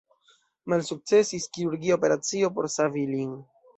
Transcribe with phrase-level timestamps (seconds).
[0.71, 3.37] Malsukcesis kirurgia operacio por savi lin.